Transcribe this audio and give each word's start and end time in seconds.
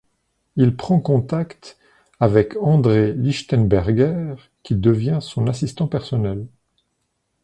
Il 0.55 0.75
prend 0.75 0.99
contact 0.99 1.77
avec 2.19 2.55
André 2.59 3.13
Lichtenberger 3.13 4.33
qui 4.63 4.73
devient 4.73 5.19
son 5.21 5.45
assistant 5.45 5.85
personnel. 5.87 6.47